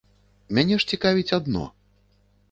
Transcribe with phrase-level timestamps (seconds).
[0.57, 1.63] Мяне ж цікавіць адно.